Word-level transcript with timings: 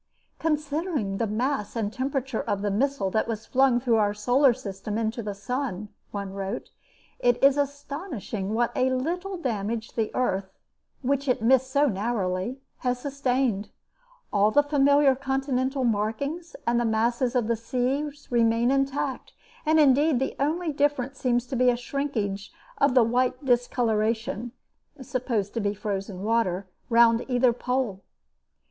"Considering 0.39 1.17
the 1.17 1.27
mass 1.27 1.75
and 1.75 1.93
temperature 1.93 2.41
of 2.41 2.63
the 2.63 2.71
missile 2.71 3.11
that 3.11 3.27
was 3.27 3.45
flung 3.45 3.79
through 3.79 3.97
our 3.97 4.15
solar 4.15 4.51
system 4.51 4.97
into 4.97 5.21
the 5.21 5.35
sun," 5.35 5.89
one 6.09 6.33
wrote, 6.33 6.71
"it 7.19 7.37
is 7.43 7.55
astonishing 7.55 8.55
what 8.55 8.71
a 8.75 8.89
little 8.89 9.37
damage 9.37 9.93
the 9.93 10.09
earth, 10.15 10.57
which 11.03 11.27
it 11.27 11.43
missed 11.43 11.69
so 11.69 11.85
narrowly, 11.85 12.57
has 12.79 12.97
sustained. 12.97 13.69
All 14.33 14.49
the 14.49 14.63
familiar 14.63 15.13
continental 15.15 15.83
markings 15.83 16.55
and 16.65 16.79
the 16.79 16.83
masses 16.85 17.35
of 17.35 17.45
the 17.45 17.55
seas 17.55 18.27
remain 18.31 18.71
intact, 18.71 19.33
and 19.67 19.79
indeed 19.79 20.17
the 20.19 20.35
only 20.39 20.73
difference 20.73 21.19
seems 21.19 21.45
to 21.45 21.55
be 21.55 21.69
a 21.69 21.77
shrinkage 21.77 22.51
of 22.79 22.95
the 22.95 23.03
white 23.03 23.45
discolouration 23.45 24.51
(supposed 24.99 25.53
to 25.53 25.59
be 25.59 25.75
frozen 25.75 26.23
water) 26.23 26.67
round 26.89 27.23
either 27.29 27.53
pole." 27.53 28.01